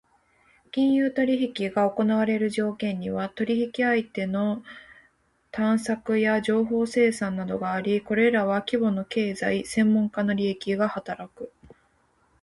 [0.71, 4.63] 金融取引が行われる条件には、取引相手の
[5.51, 11.53] 探索や情報生産などがあり、これらは規模の経済・専門家の利益が働く。